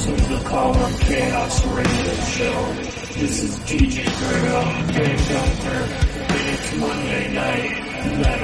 [0.00, 2.72] to the Calm Or Chaos Radio Show.
[3.20, 4.62] This is DJ Grego,
[4.96, 5.78] Game Doctor,
[6.32, 8.39] and it's Monday Night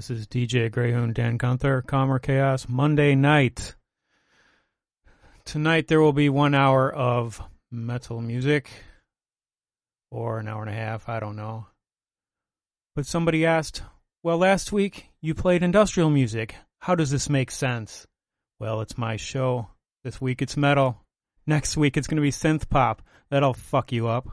[0.00, 3.74] This is DJ Greyhund Dan Gunther, Calm Or Chaos, Monday night.
[5.44, 8.70] Tonight there will be one hour of metal music,
[10.10, 11.66] or an hour and a half, I don't know.
[12.96, 13.82] But somebody asked,
[14.22, 16.54] well, last week you played industrial music.
[16.78, 18.06] How does this make sense?
[18.58, 19.68] Well, it's my show.
[20.02, 20.96] This week it's metal.
[21.46, 23.02] Next week it's going to be synth pop.
[23.28, 24.30] That'll fuck you up.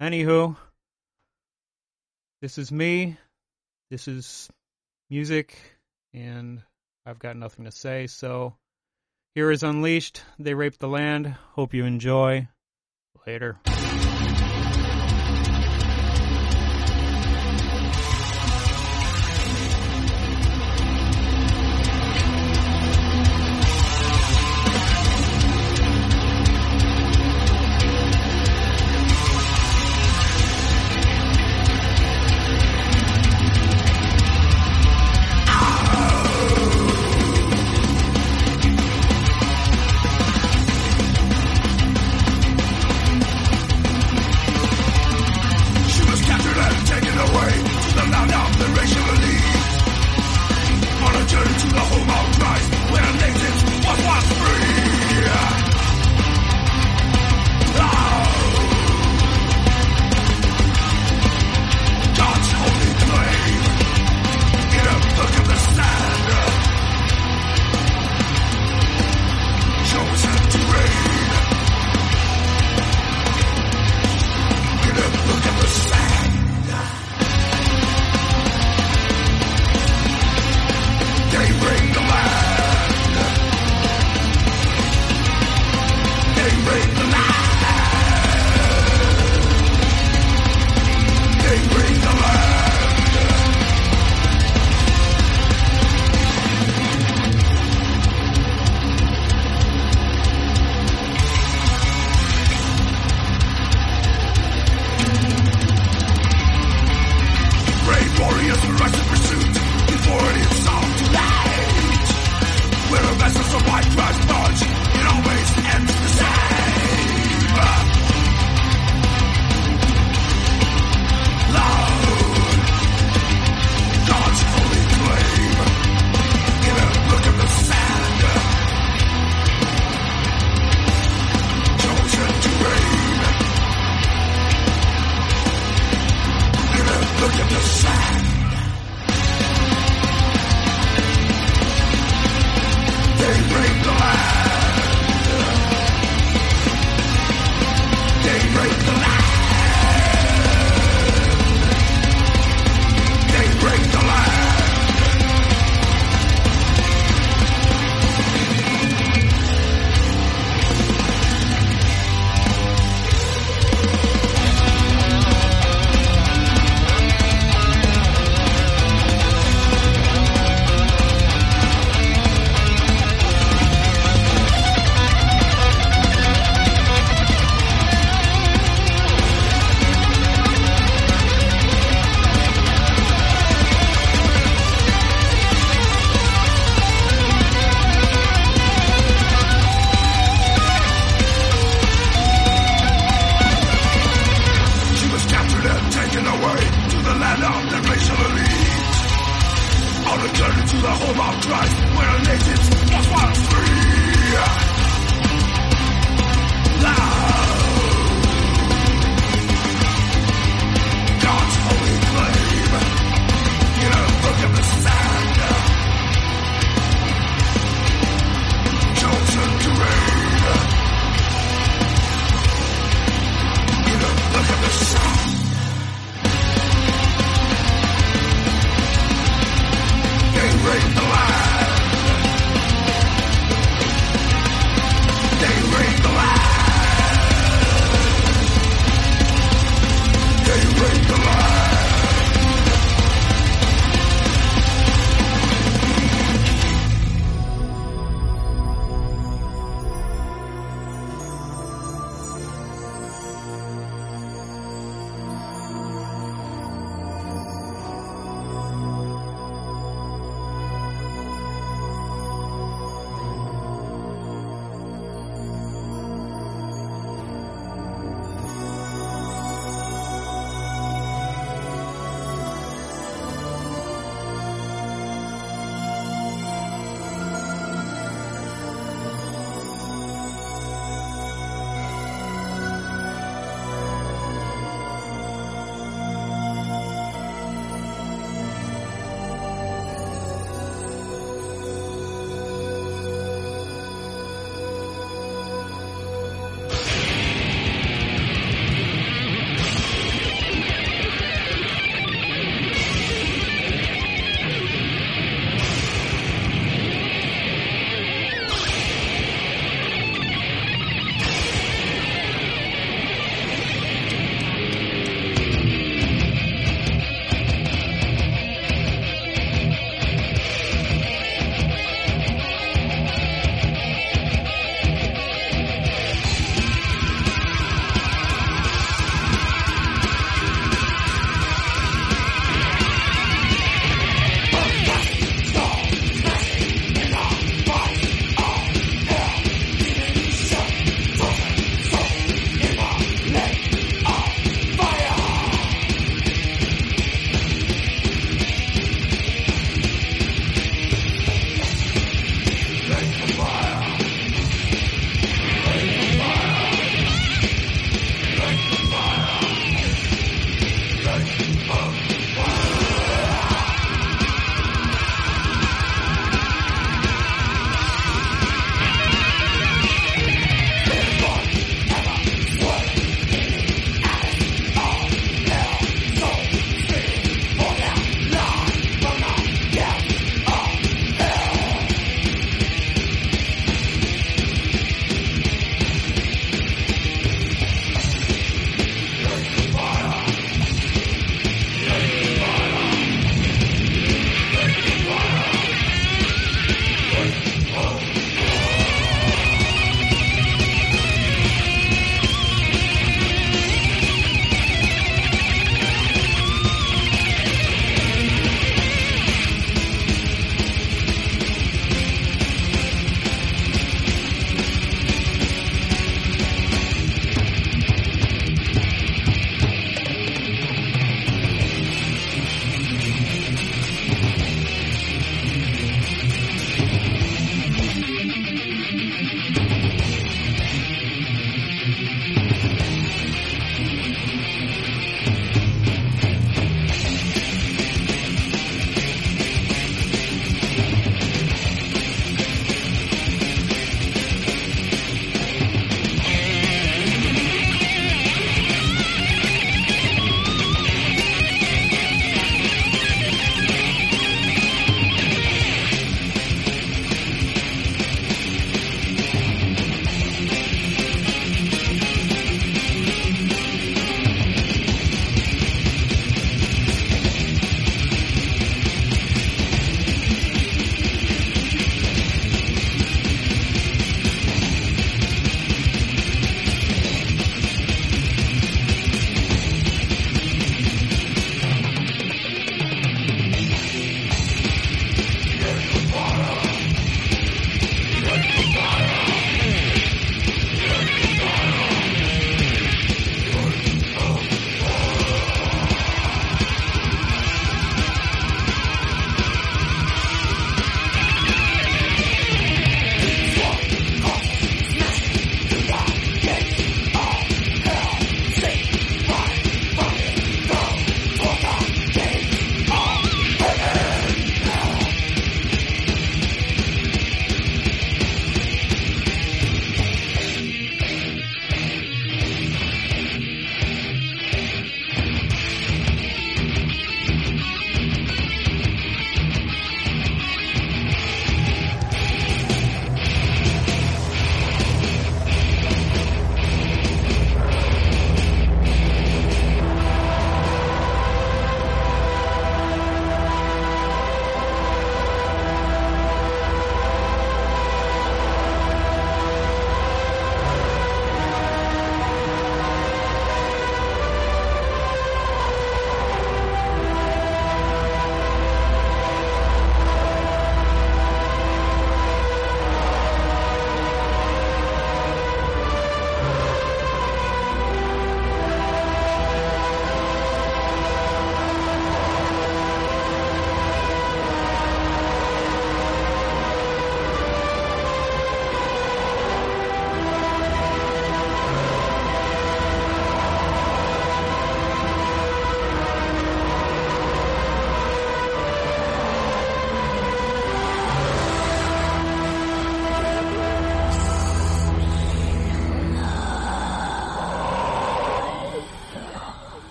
[0.00, 0.56] Anywho,
[2.40, 3.18] this is me.
[3.90, 4.48] This is
[5.10, 5.56] music,
[6.12, 6.62] and
[7.06, 8.06] I've got nothing to say.
[8.06, 8.56] So
[9.34, 10.22] here is Unleashed.
[10.38, 11.26] They rape the land.
[11.52, 12.48] Hope you enjoy.
[13.26, 13.58] Later.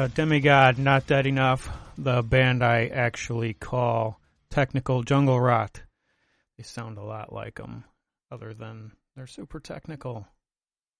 [0.00, 5.82] Uh, Demigod, Not Dead Enough, the band I actually call Technical Jungle Rot.
[6.56, 7.84] They sound a lot like them,
[8.30, 10.26] other than they're super technical.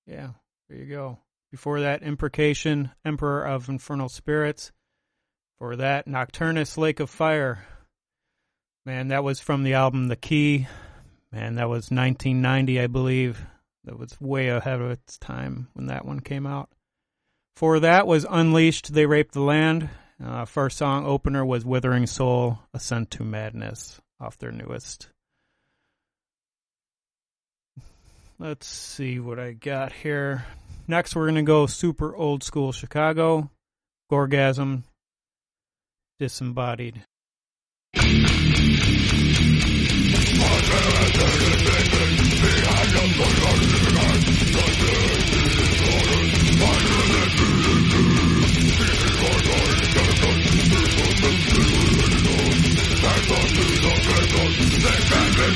[0.06, 0.32] Yeah,
[0.68, 1.18] there you go.
[1.50, 4.70] Before that, Imprecation, Emperor of Infernal Spirits.
[5.58, 7.64] For that, Nocturnus, Lake of Fire.
[8.84, 10.66] Man, that was from the album The Key.
[11.32, 13.46] Man, that was 1990, I believe.
[13.84, 16.68] That was way ahead of its time when that one came out.
[17.56, 19.88] For that was Unleashed, They Raped the Land.
[20.22, 25.08] Uh, first song opener was Withering Soul, Ascent to Madness, off their newest.
[28.38, 30.46] Let's see what I got here.
[30.88, 33.50] Next, we're going to go super old school Chicago,
[34.10, 34.84] Gorgasm,
[36.18, 37.04] Disembodied.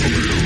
[0.00, 0.39] Slim.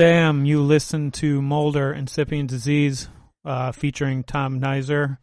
[0.00, 3.10] Damn, you listen to Molder, Incipient Disease,
[3.44, 5.18] uh, featuring Tom Knizer.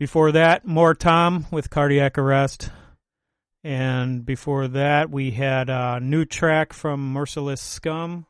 [0.00, 2.70] Before that, more Tom with Cardiac Arrest.
[3.62, 8.26] And before that, we had a new track from Merciless Scum.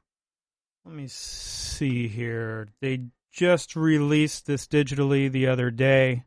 [0.84, 2.68] Let me see here.
[2.82, 6.24] They just released this digitally the other day,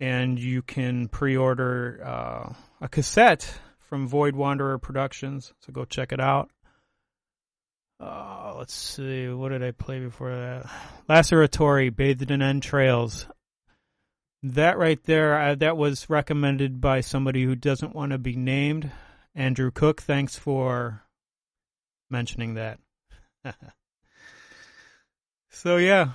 [0.00, 5.52] and you can pre order uh, a cassette from Void Wanderer Productions.
[5.60, 6.48] So go check it out.
[7.98, 9.28] Uh, let's see.
[9.28, 10.70] What did I play before that?
[11.08, 13.26] Laceratory, Bathed in Entrails.
[14.42, 18.90] That right there, uh, that was recommended by somebody who doesn't want to be named.
[19.34, 21.02] Andrew Cook, thanks for
[22.10, 22.78] mentioning that.
[25.50, 26.10] so yeah,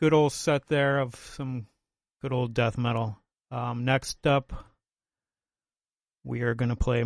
[0.00, 1.66] good old set there of some
[2.22, 3.18] good old death metal.
[3.50, 4.52] Um, next up,
[6.24, 7.02] we are going to play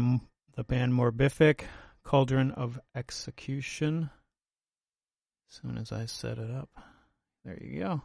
[0.56, 1.62] the band Morbific,
[2.04, 4.10] Cauldron of Execution.
[5.48, 6.70] As soon as I set it up,
[7.44, 8.02] there you go.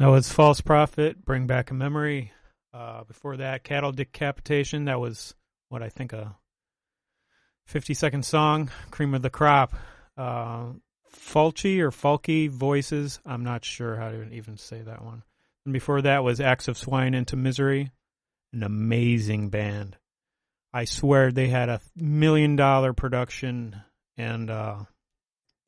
[0.00, 2.32] That was False Prophet, Bring Back a Memory.
[2.72, 4.86] Uh, before that, Cattle Decapitation.
[4.86, 5.34] That was
[5.68, 6.38] what I think a
[7.66, 9.74] 50 second song, Cream of the Crop.
[10.16, 10.68] Uh,
[11.36, 13.20] or Fulci Voices.
[13.26, 15.22] I'm not sure how to even say that one.
[15.66, 17.90] And before that was Acts of Swine into Misery.
[18.54, 19.98] An amazing band.
[20.72, 23.76] I swear they had a million dollar production
[24.16, 24.76] and uh,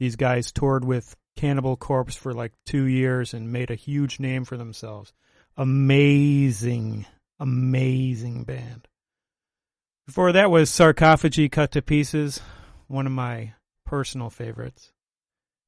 [0.00, 4.44] these guys toured with Cannibal Corpse for like two years and made a huge name
[4.44, 5.12] for themselves.
[5.56, 7.06] Amazing,
[7.38, 8.88] amazing band.
[10.06, 12.40] Before that was Sarcophagy Cut to Pieces,
[12.88, 13.54] one of my
[13.86, 14.92] personal favorites.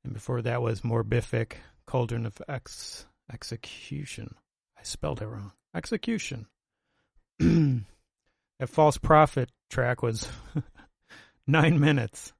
[0.04, 1.54] And before that was Morbific,
[1.86, 4.34] Cauldron of Ex- Execution.
[4.78, 5.52] I spelled it wrong.
[5.74, 6.46] Execution.
[7.38, 7.84] that
[8.68, 10.28] False Prophet track was
[11.46, 12.32] nine minutes.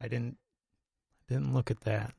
[0.00, 0.38] I didn't
[1.28, 2.14] didn't look at that.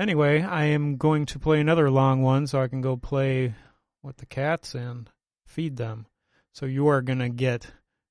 [0.00, 3.54] Anyway, I am going to play another long one so I can go play
[4.02, 5.10] with the cats and
[5.46, 6.06] feed them.
[6.54, 7.66] So you are going to get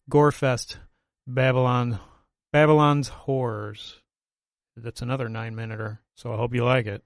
[0.07, 0.77] Gorefest
[1.25, 1.97] Babylon
[2.53, 3.95] Babylon's Whores.
[4.77, 5.99] That's another 9 minuter.
[6.13, 7.03] So I hope you like it.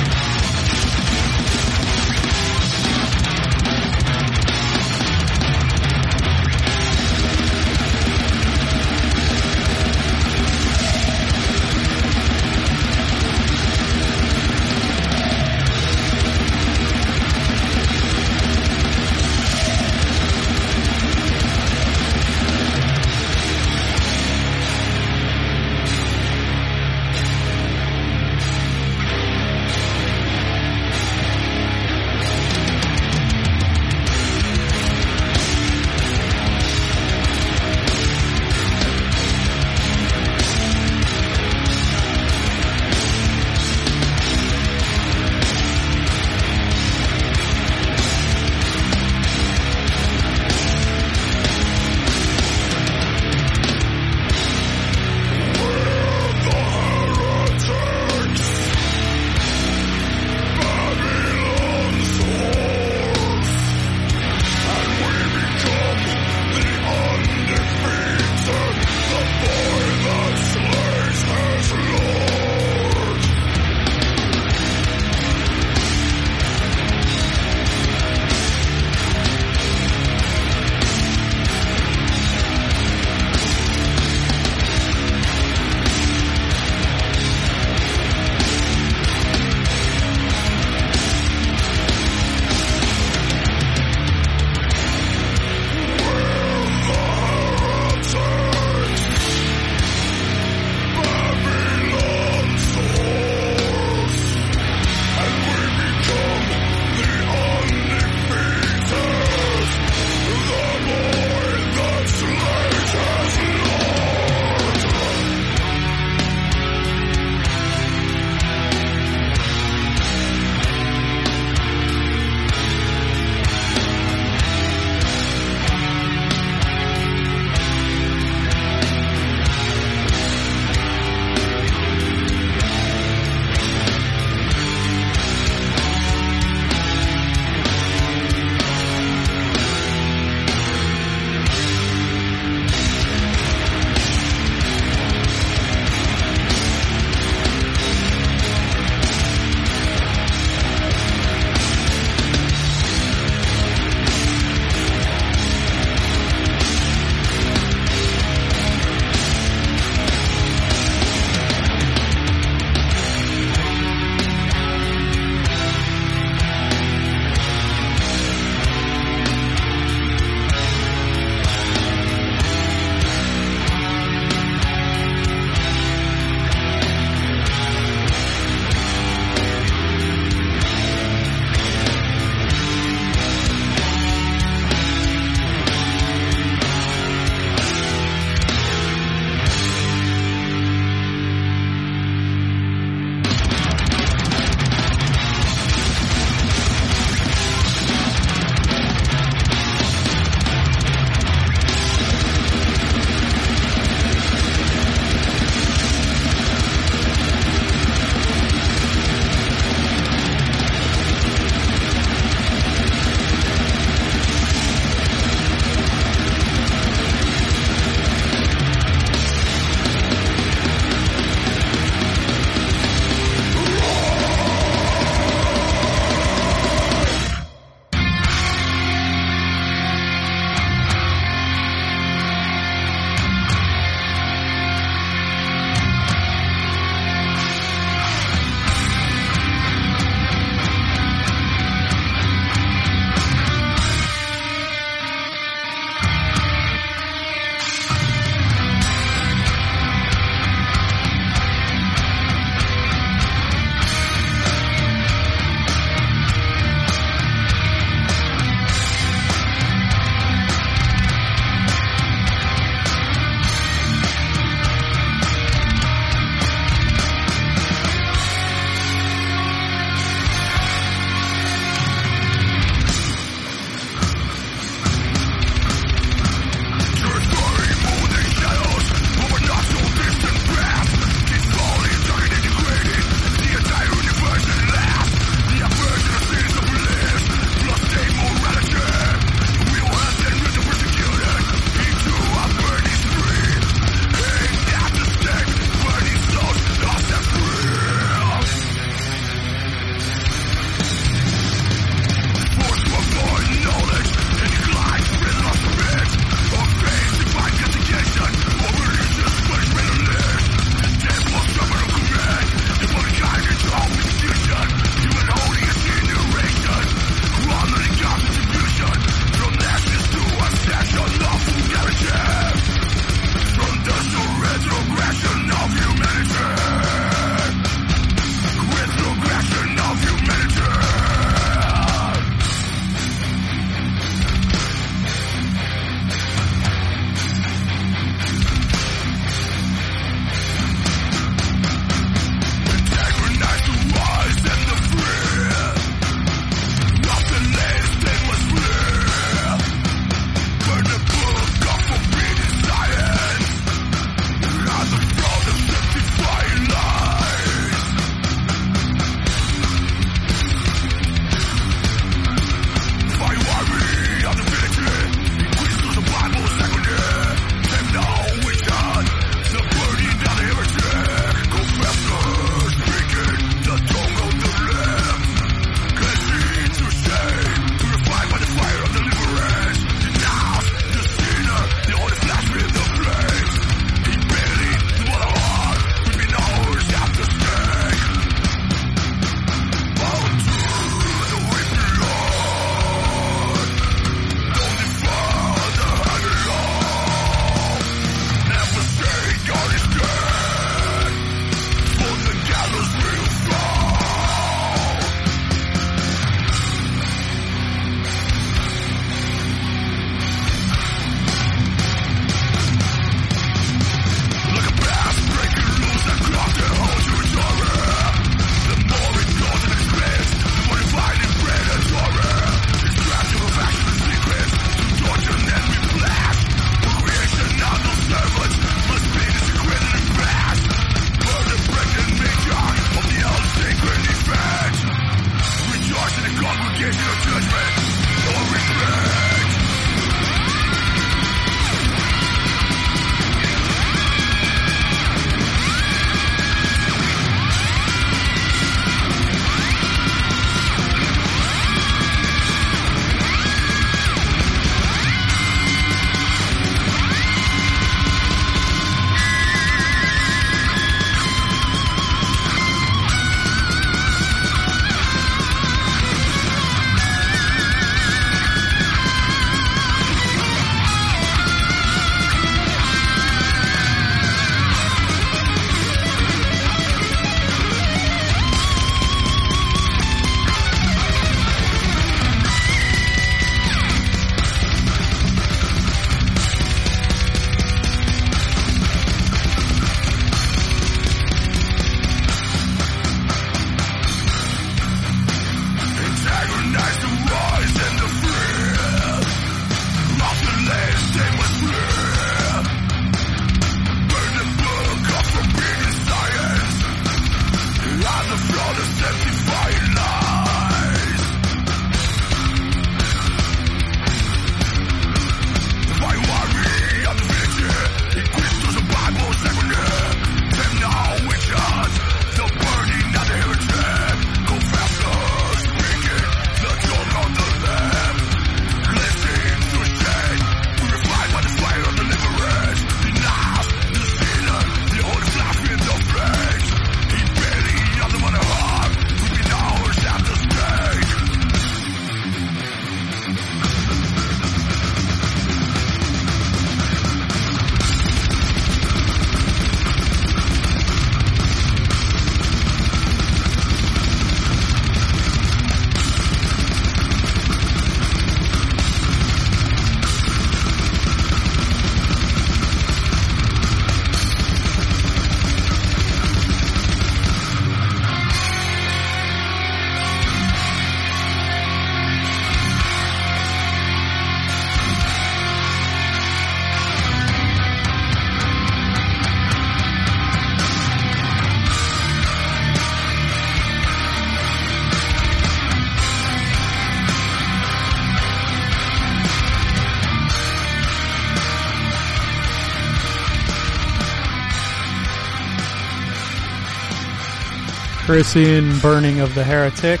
[598.10, 600.00] Krisiun Burning of the Heretic.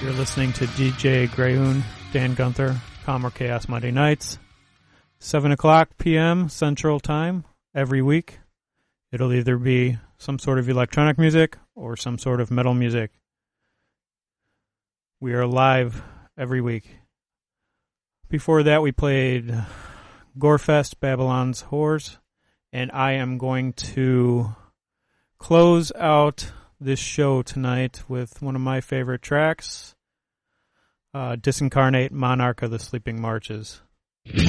[0.00, 1.82] You're listening to DJ Greyhund,
[2.14, 4.38] Dan Gunther, Calm Or Chaos Monday nights,
[5.18, 6.48] 7 o'clock p.m.
[6.48, 7.44] Central Time
[7.74, 8.38] every week.
[9.12, 13.10] It'll either be some sort of electronic music or some sort of metal music.
[15.20, 16.02] We are live
[16.38, 16.88] every week.
[18.30, 19.54] Before that, we played
[20.38, 22.16] Gorefest, Babylon's Whores,
[22.72, 24.56] and I am going to
[25.38, 29.96] close out this show tonight with one of my favorite tracks
[31.14, 33.80] uh, Disincarnate Monarch of the Sleeping Marches.
[34.26, 34.44] Later.